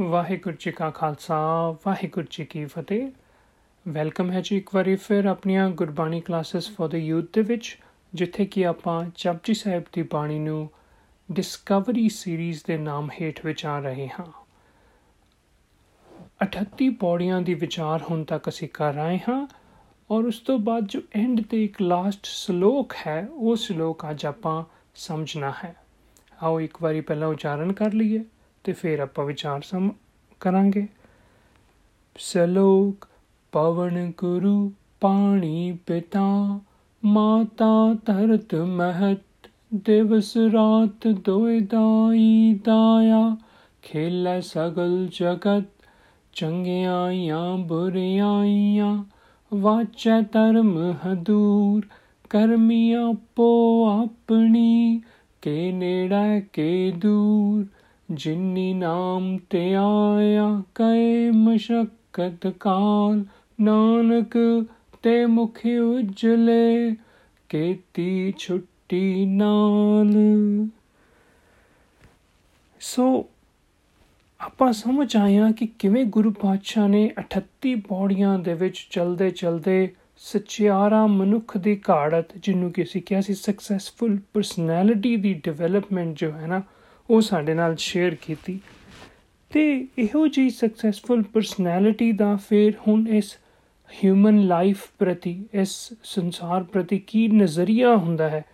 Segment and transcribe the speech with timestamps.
[0.00, 3.10] ਵਾਹਿਗੁਰੂ ਜੀ ਕਾ ਖਾਲਸਾ, ਵਾਹਿਗੁਰੂ ਜੀ ਕੀ ਫਤਿਹ।
[3.88, 7.78] ਵੈਲਕਮ ਹੈ ਜੀ ਇੱਕ ਵਾਰੀ ਫਿਰ ਆਪਣੀਆਂ Gurbani classes for the youth ਦੇ ਵਿੱਚ,
[8.14, 10.70] ਜਿੱਥੇ ਕਿ ਆਪਾਂ ਜਪਜੀ ਸਾਹਿਬ ਦੀ ਬਾਣੀ ਨੂੰ
[11.32, 14.32] ਡਿਸਕਵਰੀ ਸੀਰੀਜ਼ ਦੇ ਨਾਮ ਹੇਠ ਵਿਚਾਰ ਰਹੇ ਹਾਂ।
[16.42, 19.48] 38 ਪੌੜੀਆਂ ਦੀ ਵਿਚਾਰ ਹੁਣ ਤੱਕ ਅਸੀਂ ਕਰ ਰਹੇ ਹਾਂ
[20.10, 24.64] ਔਰ ਉਸ ਤੋਂ ਬਾਅਦ ਜੋ ਐਂਡ ਤੇ ਇੱਕ ਲਾਸਟ ਸ਼ਲੋਕ ਹੈ, ਉਹ ਸ਼ਲੋਕ ਅੱਜ ਆਪਾਂ
[24.94, 25.76] ਸਮਝਣਾ ਹੈ।
[26.42, 28.24] ਆਓ ਇੱਕ ਵਾਰੀ ਪਹਿਲਾਂ ਉਚਾਰਨ ਕਰ ਲਈਏ।
[28.66, 29.90] ਤੇ ਫਿਰ ਆਪਾਂ ਵਿਚਾਰ ਸਮ
[30.40, 30.88] ਕਰਾਂਗੇ।
[32.18, 33.08] ਸਲੋਕ,
[33.52, 36.60] ਪਵਨ ਗੁਰੂ, ਪਾਣੀ ਪਿਤਾ,
[37.04, 43.36] ਮਾਤਾ ਧਰਤ ਮਹਤ, ਦਿਵਸ ਰਾਤ ਦੋਇ ਦਾਈ ਦਾਇਆ,
[43.82, 45.64] ਖੇਲੇ ਸਗਲ ਜਗਤ,
[46.32, 49.04] ਚੰਗਿਆਈਆਂ ਬੁਰਿਆਈਆਂ,
[49.54, 51.86] ਵਾਚੈ ਧਰਮ ਹਦੂਰ,
[52.30, 55.00] ਕਰਮੀ ਆਪੋ ਆਪਣੀ,
[55.42, 57.66] ਕੇ ਨੇੜਾ ਕੇ ਦੂਰ।
[58.10, 63.24] ਜਿਨੀ ਨਾਮ ਤੇ ਆਇਆ ਕੈ ਮਸ਼ਕਤ ਕਾਲ,
[63.60, 64.36] ਨਾਨਕ
[65.02, 66.94] ਤੇ ਮੁਖ ਉਜਲੇ,
[67.48, 70.12] ਕੀਤੀ ਛੁੱਟੀ ਨਾਲ।
[72.80, 73.28] ਸੋ
[74.40, 81.06] ਆਪਾਂ ਸਮਝ ਆਇਆ ਕਿ ਕਿਵੇਂ ਗੁਰੂ ਪਾਤਸ਼ਾਹ ਨੇ 38 ਪੌੜੀਆਂ ਦੇ ਵਿੱਚ ਚਲਦੇ ਚਲਦੇ ਸਚਿਆਰਾ
[81.06, 86.62] ਮਨੁੱਖ ਦੀ ਘਾੜਤ ਜਿਹਨੂੰ ਕਿ ਅਸੀਂ ਕਿਹਾ ਸੀ ਸਕਸੈਸਫੁਲ ਪਰਸਨੈਲਿਟੀ ਦੀ ਡਿਵੈਲਪਮੈਂਟ ਜੋ ਹੈ ਨਾ
[87.10, 88.60] ਉਹ ਸਾਡੇ ਨਾਲ ਸ਼ੇਅਰ ਕੀਤੀ
[89.50, 93.36] ਤੇ ਇਹੋ ਜੀ ਸਕਸੈਸਫੁਲ ਪਰਸਨੈਲਿਟੀ ਦਾ ਫਿਰ ਹੁਣ ਇਸ
[94.04, 98.44] ਹਿਊਮਨ ਲਾਈਫ ਪ੍ਰਤੀ, ਇਸ ਸੰਸਾਰ ਪ੍ਰਤੀ ਕੀ ਨਜ਼ਰੀਆ ਹੁੰਦਾ ਹੈ,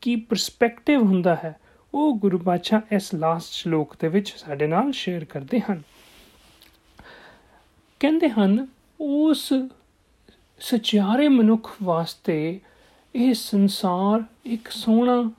[0.00, 1.60] ਕੀ ਪਰਸਪੈਕਟਿਵ ਹੁੰਦਾ ਹੈ,
[1.94, 5.82] ਉਹ ਗੁਰੂ ਪਾਤਸ਼ਾਹ ਇਸ ਲਾਸਟ ਸ਼ਲੋਕ ਦੇ ਵਿੱਚ ਸਾਡੇ ਨਾਲ ਸ਼ੇਅਰ ਕਰਦੇ ਹਨ।
[8.00, 8.66] ਕਹਿੰਦੇ ਹਨ,
[9.00, 9.52] ਉਸ
[10.60, 12.60] ਸਚਿਆਰੇ ਮਨੁੱਖ ਵਾਸਤੇ
[13.14, 15.30] ਇਹ ਸੰਸਾਰ ਇੱਕ ਸੋਹਣਾ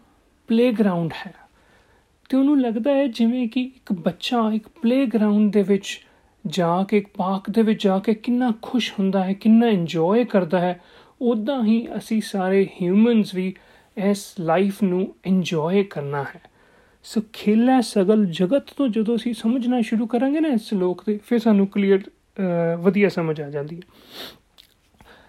[0.47, 1.33] ਪਲੇਗਰਾਉਂਡ ਹੈ।
[2.33, 5.99] ਤੇ ਉਹਨੂੰ ਲੱਗਦਾ ਹੈ ਜਿਵੇਂ ਕਿ ਇੱਕ ਬੱਚਾ ਇੱਕ ਪਲੇਗਰਾਉਂਡ ਦੇ ਵਿੱਚ
[6.45, 10.59] ਜਾ ਕੇ, ਇੱਕ ਪਾਰਕ ਦੇ ਵਿੱਚ ਜਾ ਕੇ ਕਿੰਨਾ ਖੁਸ਼ ਹੁੰਦਾ ਹੈ, ਕਿੰਨਾ ਇੰਜੋਏ ਕਰਦਾ
[10.59, 10.79] ਹੈ।
[11.21, 13.53] ਉਦਾਂ ਹੀ ਅਸੀਂ ਸਾਰੇ ਹਿਊਮਨਸ ਵੀ
[14.05, 16.41] ਇਸ ਲਾਈਫ ਨੂੰ ਇੰਜੋਏ ਕਰਨਾ ਹੈ।
[17.03, 21.39] ਸੋ ਖੇਲਾ ਸਗਲ ਜਗਤ ਤੋਂ ਜਦੋਂ ਅਸੀਂ ਸਮਝਣਾ ਸ਼ੁਰੂ ਕਰਾਂਗੇ ਨਾ ਇਸ ਸ਼ਲੋਕ ਦੇ ਫਿਰ
[21.39, 21.99] ਸਾਨੂੰ ਕਲੀਅਰ
[22.79, 23.81] ਵਧੀਆ ਸਮਝ ਆ ਜਾਂਦੀ ਹੈ।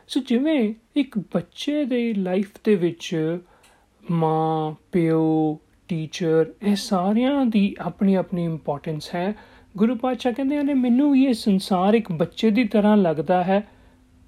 [0.09, 3.39] ਸੋ ਜਿਵੇਂ ਇੱਕ ਬੱਚੇ ਦੇ ਲਾਈਫ ਦੇ ਵਿੱਚ
[4.11, 9.35] ਮਾਂ, ਪਿਓ ਟੀਚਰ ਇਹ ਸਾਰਿਆਂ ਦੀ ਆਪਣੀ ਆਪਣੀ ਇੰਪੋਰਟੈਂਸ ਹੈ।
[9.77, 13.69] ਗੁਰੂ ਪਾਤਸ਼ਾਹ ਕਹਿੰਦੇ ਨੇ ਮੈਨੂੰ ਵੀ ਇਹ ਸੰਸਾਰ ਇੱਕ ਬੱਚੇ ਦੀ ਤਰ੍ਹਾਂ ਲੱਗਦਾ ਹੈ।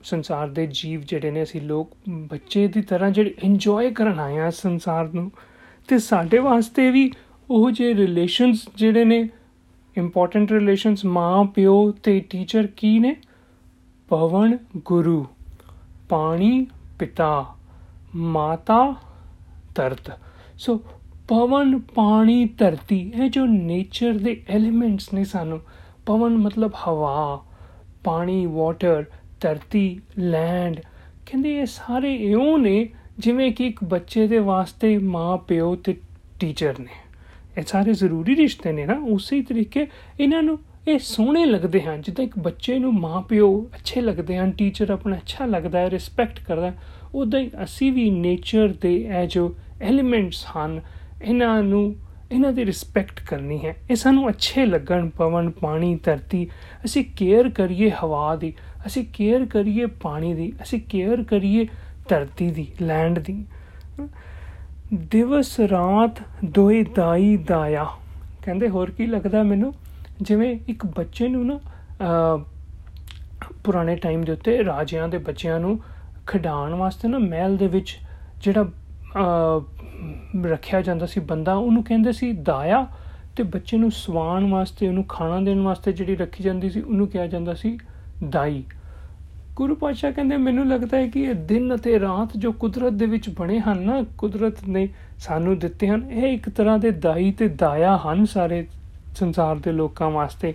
[0.04, 4.50] ਸੰਸਾਰ ਦੇ ਜੀਵ ਜਿਹੜੇ ਨੇ, ਅਸੀਂ ਲੋਕ ਬੱਚੇ ਦੀ ਤਰ੍ਹਾਂ ਜਿਹੜੇ ਇੰਜੋਏ ਕਰਨ ਆਏ ਆ
[4.50, 5.32] ਸੰਸਾਰ ਨੂੰ।
[5.88, 7.12] ਤੇ ਸਾਡੇ ਵਾਸਤੇ ਵੀ
[7.50, 9.28] ਉਹ ਜੇ ਰਿਲੇਸ਼ਨਸ ਜਿਹੜੇ ਨੇ
[9.98, 13.16] ਇੰਪੋਰਟੈਂਟ ਰਿਲੇਸ਼ਨਸ ਮਾਂ, ਪਿਓ ਤੇ ਟੀਚਰ ਕੀ ਨੇ?
[14.08, 15.26] ਪਵਨ, ਗੁਰੂ।
[16.08, 16.66] ਪਾਣੀ,
[16.98, 17.54] ਪਿਤਾ।
[18.16, 18.94] ਮਾਤਾ
[19.74, 20.20] ਤਰਤ
[20.58, 20.80] ਸੋ
[21.28, 25.60] ਪਵਨ, ਪਾਣੀ, ਧਰਤੀ, ਇਹ ਜੋ ਨੇਚਰ ਦੇ ਐਲੀਮੈਂਟਸ ਨੇ ਸਾਨੂੰ,
[26.06, 27.44] ਪਵਨ ਮਤਲਬ ਹਵਾ,
[28.04, 29.04] ਪਾਣੀ ਵਾਟਰ
[29.40, 30.80] ਧਰਤੀ ਲੈਂਡ
[31.26, 32.88] ਕਹਿੰਦੇ ਇਹ ਸਾਰੇ ਇਉਂ ਨੇ,
[33.18, 35.96] ਜਿਵੇਂ ਕਿ ਇੱਕ ਬੱਚੇ ਦੇ ਵਾਸਤੇ ਮਾਂ, ਪਿਓ ਤੇ
[36.40, 37.20] ਟੀਚਰ ਨੇ।
[37.58, 39.86] ਇਹ ਸਾਰੇ ਜ਼ਰੂਰੀ ਰਿਸ਼ਤੇ ਨੇ ਨਾ, ਉਸੇ ਤਰੀਕੇ
[40.20, 44.50] ਇਹਨਾਂ ਨੂੰ ਇਹ ਸੋਹਣੇ ਲੱਗਦੇ ਹਨ, ਜਿੱਦਾਂ ਇੱਕ ਬੱਚੇ ਨੂੰ ਮਾਂ, ਪਿਓ ਅੱਛੇ ਲੱਗਦੇ ਹਨ
[44.50, 46.72] ਟੀਚਰ ਆਪਣਾ ਅੱਛਾ ਲੱਗਦਾ ਹੈ ਰਿਸਪੈਕਟ ਕਰਦਾ
[47.14, 50.80] ਉਦਾਂ ਹੀ ਅਸੀਂ ਵੀ ਨੇਚਰ ਦੇ ਇਹ ਜੋ ਐਲੀਮੈਂਟਸ ਹਨ
[51.22, 51.96] ਇਹਨਾਂ ਨੂੰ,
[52.32, 56.48] ਇਹਨਾਂ ਦੀ ਰਿਸਪੈਕਟ ਕਰਨੀ ਹੈ। ਇਹ ਸਾਨੂੰ ਅੱਛੇ ਲੱਗਣ, ਪਵਨ, ਪਾਣੀ, ਧਰਤੀ।
[56.84, 58.52] ਅਸੀਂ ਕੇਅਰ ਕਰੀਏ ਹਵਾ ਦੀ,
[58.86, 61.66] ਅਸੀਂ ਕੇਅਰ ਕਰੀਏ ਪਾਣੀ ਦੀ, ਅਸੀਂ ਕੇਅਰ ਕਰੀਏ
[62.08, 63.44] ਧਰਤੀ ਦੀ ਲੈਂਡ ਦੀ।
[64.94, 67.86] ਦਿਵਸ ਰਾਤ ਦੋਏ ਦਾਈ ਦਾਇਆ।
[68.42, 69.74] ਕਹਿੰਦੇ ਹੋਰ ਕੀ ਲੱਗਦਾ ਮੈਨੂੰ?
[70.22, 71.58] ਜਿਵੇਂ ਇੱਕ ਬੱਚੇ ਨੂੰ ਨਾ
[73.64, 75.80] ਪੁਰਾਣੇ ਟਾਈਮ ਦੇ ਉੱਤੇ ਰਾਜਿਆਂ ਦੇ ਬੱਚਿਆਂ ਨੂੰ
[76.26, 77.98] ਖਿਡਾਉਣ ਵਾਸਤੇ ਨਾ ਮਹਿਲ ਦੇ ਵਿੱਚ
[78.40, 78.70] ਜਿਹੜਾ
[80.44, 82.86] ਰੱਖਿਆ ਜਾਂਦਾ ਸੀ, ਬੰਦਾ ਉਹਨੂੰ ਕਹਿੰਦੇ ਸੀ ਦਾਇਆ
[83.36, 87.26] ਤੇ ਬੱਚੇ ਨੂੰ ਸਵਾਣ ਵਾਸਤੇ, ਉਹਨੂੰ ਖਾਣਾ ਦੇਣ ਵਾਸਤੇ ਜਿਹੜੀ ਰੱਖੀ ਜਾਂਦੀ ਸੀ, ਉਹਨੂੰ ਕਿਹਾ
[87.26, 87.78] ਜਾਂਦਾ ਸੀ
[88.28, 88.64] ਦਾਈ।
[89.54, 93.28] ਗੁਰੂ ਪਾਤਸ਼ਾਹ ਕਹਿੰਦੇ, ਮੈਨੂੰ ਲੱਗਦਾ ਹੈ ਕਿ ਇਹ ਦਿਨ ਅਤੇ ਰਾਤ ਜੋ ਕੁਦਰਤ ਦੇ ਵਿੱਚ
[93.28, 97.96] ਬਣੇ ਹਨ ਨਾ, ਕੁਦਰਤ ਨੇ ਸਾਨੂੰ ਦਿੱਤੇ ਹਨ, ਇਹ ਇੱਕ ਤਰ੍ਹਾਂ ਦੇ ਦਾਈ ਤੇ ਦਾਇਆ
[97.96, 98.66] ਹਨ ਸਾਰੇ
[99.16, 100.54] ਸੰਸਾਰ ਦੇ ਲੋਕਾਂ ਵਾਸਤੇ।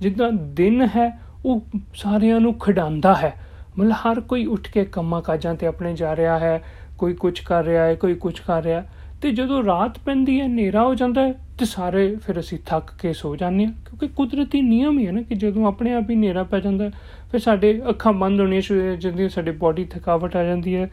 [0.00, 1.62] ਜਿੱਦਾਂ ਦਿਨ ਹੈ, ਉਹ
[1.94, 3.34] ਸਾਰਿਆਂ ਨੂੰ ਖਿਡਾਉਂਦਾ ਹੈ।
[3.78, 6.62] ਮਤਲਬ ਹਰ ਕੋਈ ਉੱਠ ਕੇ ਕੰਮਾਂ ਕਾਜਾਂ ਤੇ ਆਪਣੇ ਜਾ ਰਿਹਾ ਹੈ
[7.00, 8.82] ਕੋਈ ਕੁਝ ਕਰ ਰਿਹਾ ਹੈ, ਕੋਈ ਕੁਝ ਕਰ ਰਿਹਾ
[9.22, 13.12] ਤੇ ਜਦੋਂ ਰਾਤ ਪੈਂਦੀ ਹੈ, ਹਨੇਰਾ ਹੋ ਜਾਂਦਾ ਹੈ ਤੇ ਸਾਰੇ ਫਿਰ ਅਸੀਂ ਥੱਕ ਕੇ
[13.12, 16.42] ਸੋ ਜਾਂਦੇ ਹਾਂ। ਕਿਉਂਕਿ ਕੁਦਰਤੀ ਨਿਯਮ ਹੀ ਹੈ ਨਾ ਕਿ ਜਦੋਂ ਆਪਣੇ ਆਪ ਹੀ ਹਨੇਰਾ
[16.42, 16.90] ਪੈ ਜਾਂਦਾ
[17.30, 20.90] ਫਿਰ ਸਾਡੇ ਅੱਖਾਂ ਬੰਦ ਹੋਣੀਆਂ ਸ਼ੁਰੂ ਹੋ ਜਾਂਦੀਆਂ, ਸਾਡੀ ਬਾਡੀ ਥਕਾਵਟ ਆ ਜਾਂਦੀ ਹੈ,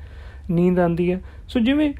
[0.52, 1.94] ਨੀਂਦ ਆਉਂਦੀ ਹੈ। ਸੋ ਜਿਵੇਂ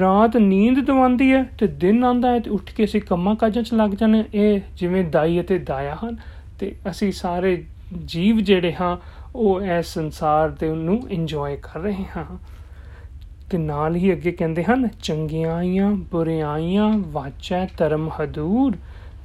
[0.00, 3.74] ਰਾਤ ਨੀਂਦ ਦਵਾਉਂਦੀ ਹੈ ਤੇ ਦਿਨ ਆਉਂਦਾ ਹੈ ਤੇ ਉੱਠ ਕੇ ਅਸੀਂ ਕੰਮਾਂ ਕਾਜਾਂ 'ਚ
[3.74, 6.16] ਲੱਗ ਜਾਂਦੇ ਇਹ ਜਿਵੇਂ ਦਾਈ ਅਤੇ ਦਾਇਆ ਹਨ।
[6.58, 7.64] ਤੇ ਅਸੀਂ ਸਾਰੇ
[8.04, 8.96] ਜੀਵ ਜਿਹੜੇ ਹਾਂ,
[9.34, 12.24] ਉਹ ਇਸ ਸੰਸਾਰ ਦੇ ਨੂੰ ਇੰਜੋਏ ਕਰ ਰਹੇ ਹਾਂ।
[13.50, 18.76] ਤੇ ਨਾਲ ਹੀ ਅੱਗੇ ਕਹਿੰਦੇ ਹਨ ਚੰਗਿਆਈਆਂ ਬੁਰਿਆਈਆਂ ਵਾਚੈ ਧਰਮ ਹਦੂਰ,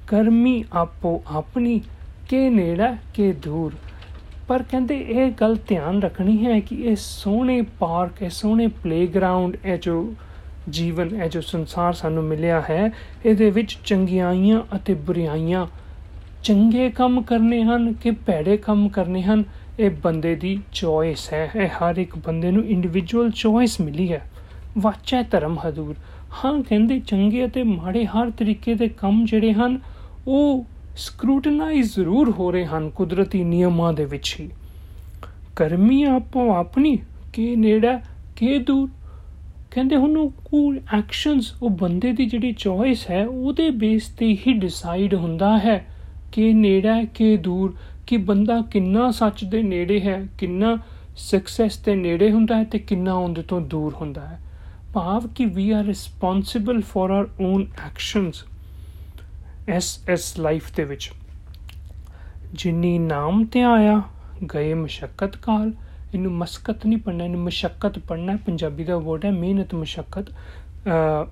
[0.08, 1.82] ਕਰਮੀ ਆਪੋ ਆਪਣੀ,
[2.30, 3.74] ਕਿ ਨੇੜਾ ਕਿ ਦੂਰ।
[4.48, 9.78] ਪਰ ਕਹਿੰਦੇ ਇਹ ਗੱਲ ਧਿਆਨ ਰੱਖਣੀ ਹੈ ਕਿ ਇਹ ਸੋਹਣੇ ਪਾਰਕ, ਇਹ ਸੋਹਣੇ ਪਲੇਗਰਾਉਂਡ ਇਹ
[9.78, 10.14] ਜੋ
[10.70, 12.92] ਜੀਵਨ, ਇਹ ਜੋ ਸੰਸਾਰ ਸਾਨੂੰ ਮਿਲਿਆ ਹੈ,
[13.26, 15.68] ਇਹਦੇ ਵਿੱਚ ਚੰਗਿਆਈਆਂ ਅਤੇ ਬੁਰਾਈਆਂ
[16.44, 19.44] ਚੰਗੇ ਕੰਮ ਕਰਨੇ ਹਨ ਕਿ ਭੈੜੇ ਕੰਮ ਕਰਨੇ ਹਨ
[19.82, 24.32] ਇਹ ਬੰਦੇ ਦੀ ਚੋਇਸ ਹੈ। ਇਹ ਹਰ ਇੱਕ ਬੰਦੇ ਨੂੰ ਇੰਡੀਵਿਜੂਅਲ ਚੋਇਸ ਮਿਲੀ ਹੈ।
[24.78, 25.96] ਵਾਚੈ ਧਰਮ ਹਦੂਰ
[26.46, 29.80] ਹਾਂ, ਕਹਿੰਦੇ ਚੰਗੇ ਅਤੇ ਮਾੜੇ ਹਰ ਤਰੀਕੇ ਦੇ ਕੰਮ ਜਿਹੜੇ ਹਨ,
[30.28, 30.66] ਉਹ
[30.98, 34.50] ਸਕਰੂਟਨਾਈਜ਼ ਜ਼ਰੂਰ ਹੋ ਰਹੇ ਹਨ ਕੁਦਰਤੀ ਨਿਯਮਾਂ ਦੇ ਵਿੱਚ ਹੀ।
[35.56, 36.98] ਕਰਮੀ ਆਪੋ ਆਪਣੀ,
[37.34, 38.02] ਕਿ ਨੇੜਾ,
[38.36, 38.90] ਕਿ ਦੂਰ।
[39.72, 45.14] ਕਹਿੰਦੇ ਹੁਣ ਉਹ ਐਕਸ਼ਨਸ ਉਹ ਬੰਦੇ ਦੀ ਜਿਹੜੀ ਚੋਇਸ ਹੈ, ਉਹਦੇ ਬੇਸ ਤੇ ਹੀ ਡਿਸਾਈਡ
[45.14, 45.86] ਹੁੰਦਾ ਹੈ,
[46.32, 47.76] ਕਿ ਨੇੜਾ, ਕਿ ਦੂਰ।
[48.12, 50.78] ਕਿ ਬੰਦਾ ਕਿੰਨਾ ਸੱਚ ਦੇ ਨੇੜੇ ਹੈ, ਕਿੰਨਾ
[51.18, 54.40] ਸਕਸੈਸ ਦੇ ਨੇੜੇ ਹੁੰਦਾ ਹੈ ਤੇ ਕਿੰਨਾ ਉਹਦੇ ਤੋਂ ਦੂਰ ਹੁੰਦਾ ਹੈ।
[54.94, 58.44] ਭਾਵ ਕਿ we are responsible for our own actions
[59.70, 61.12] S ਐਸ ਲਾਈਫ ਦੇ ਵਿੱਚ।
[62.54, 64.02] ਜਿੰਨੀ ਨਾਮ ਤੇ ਆਇਆ,
[64.54, 65.72] ਗਏ ਮਸ਼ਕਤ ਕਾਲ,
[66.14, 70.32] ਇਹਨੂੰ ਮਸਕਤ ਨਹੀਂ ਪੜਨਾ ਇਹਨੂੰ ਮਸ਼ਕਤ ਪੜਨਾ ਪੰਜਾਬੀ ਦਾ ਵਰਡ ਹੈ ਮਿਹਨਤ, ਮਸ਼ਕਤ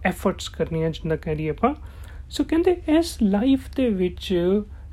[0.06, 1.74] ਐਫਰਟਸ ਕਰਨੀਆਂ ਜਿੰਦਾ ਕਹਿ ਰਹੀ ਆਪਾਂ।
[2.30, 4.34] ਸੋ ਕਹਿੰਦੇ ਇਸ ਲਾਈਫ ਦੇ ਵਿੱਚ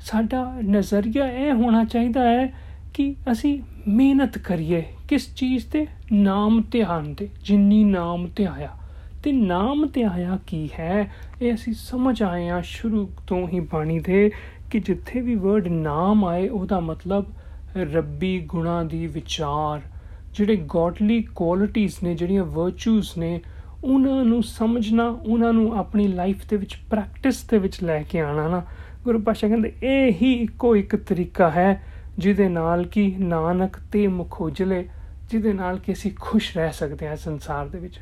[0.01, 2.53] ਸਾਡਾ ਨਜ਼ਰੀਆ ਇਹ ਹੋਣਾ ਚਾਹੀਦਾ ਹੈ
[2.93, 5.87] ਕਿ ਅਸੀਂ ਮਿਹਨਤ ਕਰੀਏ, ਕਿਸ ਚੀਜ਼ ਤੇ?
[6.11, 8.69] ਨਾਮ ਧਿਆਨ ਤੇ, ਜਿੰਨੀ ਨਾਮ ਤੇ ਆਇਆ
[9.23, 11.11] ਤੇ ਨਾਮ ਤੇ ਆਇਆ ਕੀ ਹੈ?
[11.41, 14.31] ਇਹ ਅਸੀਂ ਸਮਝ ਆਏ ਆ ਸ਼ੁਰੂ ਤੋਂ ਹੀ ਬਾਣੀ ਦੇ
[14.71, 17.25] ਕਿ ਜਿੱਥੇ ਵੀ ਵਰਡ ਨਾਮ ਆਏ, ਉਹਦਾ ਮਤਲਬ
[17.93, 19.81] ਰੱਬੀ ਗੁਣਾ ਦੀ ਵਿਚਾਰ।
[20.33, 23.41] ਜਿਹੜੇ ਗੋਡਲੀ ਕੁਆਲਿਟੀਆਂ ਨੇ, ਜਿਹੜੀਆਂ ਵਰਚੂਸ ਨੇ
[23.87, 28.47] ਉਹਨਾਂ ਨੂੰ ਸਮਝਣਾ, ਉਹਨਾਂ ਨੂੰ ਆਪਣੀ ਲਾਈਫ ਦੇ ਵਿੱਚ ਪ੍ਰੈਕਟਿਸ ਦੇ ਵਿੱਚ ਲੈ ਕੇ ਆਣਾ
[28.47, 28.65] ਨਾ,
[29.03, 31.83] ਗੁਰੂ ਪਾਸ਼ਾ ਕਹਿੰਦੇ, ਇਹ ਹੀ ਇੱਕੋ ਇੱਕ ਤਰੀਕਾ ਹੈ
[32.17, 34.89] ਜਿਹਦੇ ਨਾਲ ਕਿ ਨਾਨਕ ਤੇ ਮੁਖ ਉਜਲੇ,
[35.29, 37.99] ਜਿਹਦੇ ਨਾਲ ਕਿ ਅਸੀਂ ਖੁਸ਼ ਰਹਿ ਸਕਦੇ ਹਾਂ ਸੰਸਾਰ ਦੇ ਵਿੱਚ।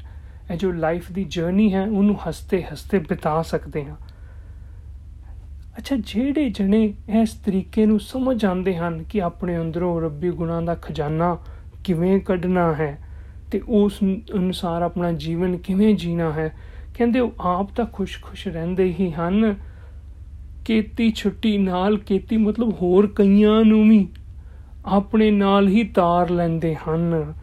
[0.52, 3.96] ਇਹ ਜੋ ਲਾਈਫ ਦੀ ਜਰਨੀ ਹੈ, ਉਹਨੂੰ ਹੱਸਤੇ ਹੱਸਤੇ ਬਿਤਾ ਸਕਦੇ ਹਾਂ।
[5.78, 10.76] ਅੱਛਾ, ਜਿਹੜੇ ਜਣੇ ਇਸ ਤਰੀਕੇ ਨੂੰ ਸਮਝ ਆਉਂਦੇ ਹਨ ਕਿ ਆਪਣੇ ਅੰਦਰੋਂ ਰੱਬੀ ਗੁਣਾਂ ਦਾ
[10.76, 11.38] ਖਜ਼ਾਨਾ
[11.84, 13.05] ਕਿਵੇਂ ਕੱਢਣਾ ਹੈ
[13.56, 14.00] ਤੇ ਉਸ
[14.36, 16.56] ਅਨੁਸਾਰ ਆਪਣਾ ਜੀਵਨ ਕਿਵੇਂ ਜੀਣਾ ਹੈ?
[16.98, 19.56] ਕਹਿੰਦੇ ਉਹ ਆਪ ਤਾਂ ਖੁਸ਼-ਖੁਸ਼ ਰਹਿੰਦੇ ਹੀ ਹਨ।
[20.66, 24.08] ਕੀਤੀ ਛੁੱਟੀ ਨਾਲ ਕੀਤੀ ਮਤਲਬ ਹੋਰ ਕਈਆਂ ਨੂੰ ਵੀ
[24.86, 27.34] ਆਪਣੇ ਨਾਲ ਹੀ ਤਾਰ ਲੈਂਦੇ ਹਨ।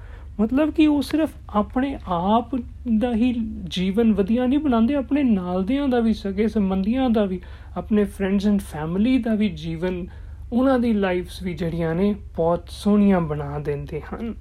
[0.40, 2.56] ਮਤਲਬ ਕਿ ਉਹ ਸਿਰਫ ਆਪਣੇ ਆਪ
[2.98, 3.34] ਦਾ ਹੀ
[3.68, 7.40] ਜੀਵਨ ਵਧੀਆ ਨਹੀਂ ਬਣਾਉਂਦੇ, ਆਪਣੇ ਨਾਲਦਿਆਂ ਦਾ ਵੀ, ਸਗੇ ਸੰਬੰਧੀਆਂ ਦਾ ਵੀ,
[7.76, 10.06] ਆਪਣੇ ਫਰੈਂਡਸ ਐਂਡ ਫੈਮਿਲੀ ਦਾ ਵੀ ਜੀਵਨ
[10.52, 14.34] ਉਹਨਾਂ ਦੀ ਲਾਈਫਸ ਵੀ ਜਿਹੜੀਆਂ ਨੇ ਬਹੁਤ ਸੋਹਣੀਆਂ ਬਣਾ ਦਿੰਦੇ ਹਨ।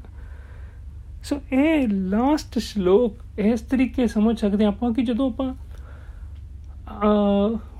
[1.24, 5.54] ਸੋ ਇਹ ਲਾਸਟ ਸ਼ਲੋਕ ਇਸ ਤਰੀਕੇ ਸਮਝ ਸਕਦੇ ਆਪਾਂ ਕਿ ਜਦੋਂ ਆਪਾਂ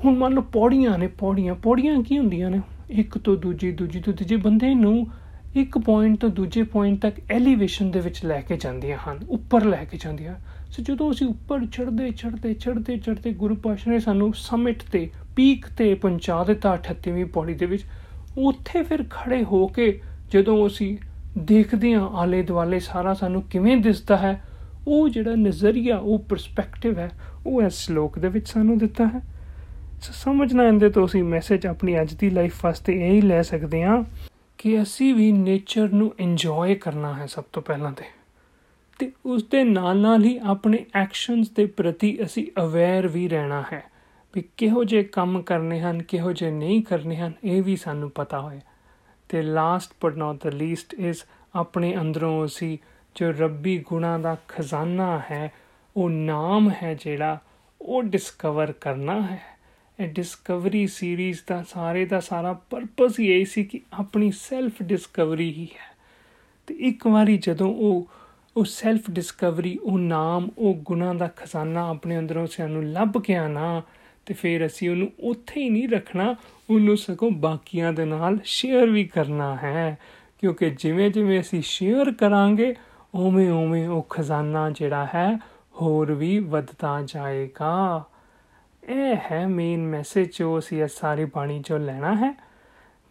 [0.04, 2.62] ਹੁਣ ਮੰਨ ਲਓ ਪੌੜੀਆਂ ਨੇ ਪੌੜੀਆਂ ਪੌੜੀਆਂ ਕੀ ਹੁੰਦੀਆਂ ਨੇ?
[2.90, 5.08] ਇੱਕ ਤੋਂ ਦੂਜੀ ਦੂਜੀ ਤੋਂ ਤੀਜੇ ਬੰਦੇ ਨੂੰ
[5.56, 9.84] ਇੱਕ ਪੁਆਇੰਟ ਤੋਂ ਦੂਜੇ ਪੁਆਇੰਟ ਤੱਕ ਐਲੀਵੇਸ਼ਨ ਦੇ ਵਿੱਚ ਲੈ ਕੇ ਜਾਂਦੀਆਂ ਹਨ, ਉੱਪਰ ਲੈ
[9.86, 10.36] ਕੇ ਜਾਂਦੀਆਂ।
[10.72, 15.66] ਸੋ ਜਦੋਂ ਅਸੀਂ ਉੱਪਰ ਚੜਦੇ ਚੜਦੇ ਚੜਦੇ ਚੜਦੇ ਗੁਰੂ ਪਾਸ਼ਾ ਨੇ ਸਾਨੂੰ ਸਮਿਟ ਤੇ ਪੀਕ
[15.78, 17.84] ਤੇ ਪਹੁੰਚਾ ਦਿੱਤਾ 38ਵੀਂ ਪੌੜੀ ਦੇ ਵਿੱਚ,
[18.38, 20.00] ਉੱਥੇ ਫਿਰ ਖੜੇ ਹੋ ਕੇ
[20.32, 20.98] ਜਦੋਂ ਅਸੀਂ
[21.38, 24.44] ਦੇਖਦੇ ਹਾਂ ਆਲੇ ਦੁਆਲੇ ਸਾਰਾ ਸਾਨੂੰ ਕਿਵੇਂ ਦਿਸਦਾ ਹੈ।
[24.88, 27.12] ਉਹ ਜਿਹੜਾ ਨਜ਼ਰੀਆ, ਉਹ ਪਰਸਪੈਕਟਿਵ ਹੈ,
[27.48, 29.20] ਉਹ ਇਸ ਸ਼ਲੋਕ ਦੇ ਵਿੱਚ ਸਾਨੂੰ ਦਿੱਤਾ ਹੈ।
[30.02, 33.84] ਸੋ ਸਮਝਣਾ ਇਹਦੇ ਤੋਂ ਅਸੀਂ ਮੈਸੇਜ ਆਪਣੀ ਅੱਜ ਦੀ ਲਾਈਫ ਵਾਸਤੇ ਇਹ ਹੀ ਲੈ ਸਕਦੇ
[33.84, 34.04] ਹਾਂ
[34.58, 38.04] ਕਿ ਅਸੀਂ ਵੀ ਨੇਚਰ ਨੂੰ ਇੰਜੋਏ ਕਰਨਾ ਹੈ ਸਭ ਤੋਂ ਪਹਿਲਾਂ ਤੇ।
[39.00, 43.84] ਤੇ ਉਸ ਦੇ ਨਾਲ ਨਾਲ ਹੀ ਆਪਣੇ ਐਕਸ਼ਨਸ ਦੇ ਪ੍ਰਤੀ ਅਸੀਂ ਅਵੇਅਰ ਵੀ ਰਹਿਣਾ ਹੈ
[44.36, 48.42] ਵੀ ਕਿਹੋ ਜਿਹੇ ਕੰਮ ਕਰਨੇ ਹਨ, ਕਿਹੋ ਜਿਹੇ ਨਹੀਂ ਕਰਨੇ ਹਨ, ਇਹ ਵੀ ਸਾਨੂੰ ਪਤਾ
[48.42, 48.60] ਹੋਏ।
[49.32, 51.18] ਤੇ last but not the least is
[51.56, 52.78] ਆਪਣੇ ਅੰਦਰੋਂ ਅਸੀਂ
[53.16, 55.52] ਜੋ ਰੱਬੀ ਗੁਣਾ ਦਾ ਖਜ਼ਾਨਾ ਹੈ,
[55.98, 57.40] ਉਹ ਨਾਮ ਹੈ ਜਿਹੜਾ,
[57.82, 59.42] ਉਹ ਡਿਸਕਵਰ ਕਰਨਾ ਹੈ।
[60.00, 65.54] ਇਹ ਡਿਸਕਵਰੀ ਸੀਰੀਜ਼ ਦਾ ਸਾਰੇ ਦਾ ਸਾਰਾ ਪਰਪਸ ਹੀ ਇਹ ਸੀ ਕਿ ਆਪਣੀ ਸੈਲਫ ਡਿਸਕਵਰੀ
[65.54, 65.96] ਹੀ ਹੈ।
[66.68, 68.10] ਤੇ ਇੱਕ ਵਾਰੀ ਜਦੋਂ ਉਹ
[68.58, 73.82] ਉਹ ਸੈਲਫ ਡਿਸਕਵਰੀ ਉਹ ਨਾਮ, ਉਹ ਗੁਨਾ ਦਾ ਖਜ਼ਾਨਾ ਆਪਣੇ ਅੰਦਰੋਂ ਸਾਨੂੰ ਲੱਭ ਕੇ ਆਣਾ
[74.26, 76.36] ਤੇ ਫਿਰ ਅਸੀਂ ਉਹਨੂੰ ਉੱਥੇ ਹੀ ਨਹੀਂ ਰੱਖਣਾ,
[76.70, 79.98] ਉਹਨੂੰ ਸਗੋਂ ਬਾਕੀਆਂ ਦੇ ਨਾਲ ਸ਼ੇਅਰ ਵੀ ਕਰਨਾ ਹੈ।
[80.42, 82.76] ਕਿਉਂਕਿ ਜਿਵੇਂ ਜਿਵੇਂ ਅਸੀਂ ਸ਼ੇਅਰ ਕਰਾਂਗੇ,
[83.16, 85.38] ਉਵੇਂ ਉਵੇਂ ਉਹ ਖਜ਼ਾਨਾ ਜਿਹੜਾ ਹੈ
[85.82, 88.04] ਹੋਰ ਵੀ ਵੱਧਦਾ ਜਾਏਗਾ।
[88.90, 92.38] ਇਹ ਹੈ ਮੇਨ ਮੈਸੇਜ ਜੋ ਅਸੀਂ ਇਸ ਸਾਰੀ ਬਾਣੀ ਚੋਂ ਲੈਣਾ ਹੈ।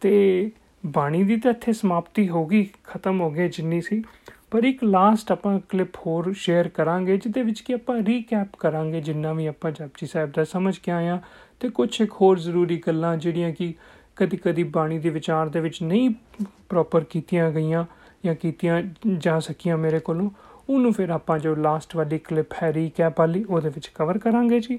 [0.00, 0.50] ਤੇ
[0.87, 4.02] ਬਾਣੀ ਦੀ ਤਾਂ ਇੱਥੇ ਸਮਾਪਤੀ ਹੋ ਗਈ, ਖਤਮ ਹੋ ਗਈ ਜਿੰਨੀ ਸੀ।
[4.50, 9.33] ਪਰ ਇੱਕ ਲਾਸਟ ਆਪਾਂ ਕਲਿੱਪ ਹੋਰ ਸ਼ੇਅਰ ਕਰਾਂਗੇ, ਜਿਹਦੇ ਵਿੱਚ ਕਿ ਆਪਾਂ ਰੀਕੈਪ ਕਰਾਂਗੇ ਜਿੰਨਾ
[9.33, 11.21] ਵੀ ਆਪਾਂ ਜਪਜੀ ਸਾਹਿਬ ਦਾ ਸਮਝ ਕੇ ਆਇਆ
[11.61, 13.75] ਤੇ ਕੁਝ ਇੱਕ ਹੋਰ ਜ਼ਰੂਰੀ ਗੱਲਾਂ ਜਿਹੜੀਆਂ ਕਿ
[14.16, 16.11] ਕਦੀ ਕਦੀ ਬਾਣੀ ਦੇ ਵਿਚਾਰ ਦੇ ਵਿੱਚ ਨਹੀਂ
[16.69, 17.85] ਪ੍ਰੋਪਰ ਕੀਤੀਆਂ ਗਈਆਂ
[18.25, 18.83] ਜਾਂ ਕੀਤੀਆਂ
[19.19, 20.30] ਜਾ ਸਕੀਆਂ ਮੇਰੇ ਕੋਲੋਂ,
[20.69, 24.78] ਉਹਨੂੰ ਫਿਰ ਆਪਾਂ ਜੋ ਲਾਸਟ ਵਾਲੀ ਕਲਿੱਪ ਹੈ ਰੀਕੈਪ ਵਾਲੀ, ਉਹਦੇ ਵਿੱਚ ਕਵਰ ਕਰਾਂਗੇ ਜੀ।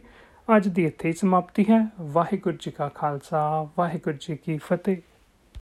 [0.55, 4.97] ਅੱਜ ਦੀ ਇੱਥੇ ਹੀ ਸਮਾਪਤੀ ਹੈ। ਵਾਹਿਗੁਰੂ ਜੀ ਕਾ ਖਾਲਸਾ, ਵਾਹਿਗੁਰੂ ਜੀ ਕੀ ਫਤਿਹ।